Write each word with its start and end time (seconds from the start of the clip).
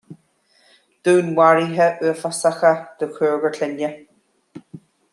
Dúnmharuithe 1.07 1.87
uafásacha 2.07 2.73
de 2.99 3.11
chúigear 3.19 3.55
clainne 3.59 3.95